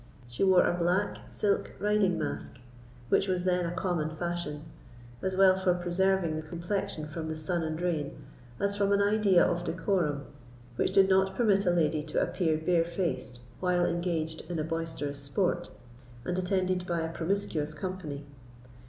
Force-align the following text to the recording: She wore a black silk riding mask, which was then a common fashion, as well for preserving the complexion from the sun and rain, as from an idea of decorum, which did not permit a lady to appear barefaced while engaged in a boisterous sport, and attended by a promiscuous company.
She 0.27 0.43
wore 0.43 0.65
a 0.65 0.73
black 0.73 1.19
silk 1.29 1.73
riding 1.77 2.17
mask, 2.17 2.59
which 3.09 3.27
was 3.27 3.43
then 3.43 3.67
a 3.67 3.71
common 3.75 4.09
fashion, 4.09 4.63
as 5.21 5.35
well 5.35 5.55
for 5.55 5.75
preserving 5.75 6.35
the 6.35 6.41
complexion 6.41 7.07
from 7.07 7.27
the 7.27 7.37
sun 7.37 7.61
and 7.61 7.79
rain, 7.79 8.17
as 8.59 8.75
from 8.75 8.91
an 8.93 9.01
idea 9.03 9.45
of 9.45 9.63
decorum, 9.63 10.23
which 10.75 10.91
did 10.91 11.07
not 11.07 11.35
permit 11.35 11.67
a 11.67 11.69
lady 11.69 12.01
to 12.01 12.19
appear 12.19 12.57
barefaced 12.57 13.41
while 13.59 13.85
engaged 13.85 14.49
in 14.49 14.57
a 14.57 14.63
boisterous 14.63 15.19
sport, 15.19 15.69
and 16.25 16.39
attended 16.39 16.87
by 16.87 17.01
a 17.01 17.13
promiscuous 17.13 17.75
company. 17.75 18.25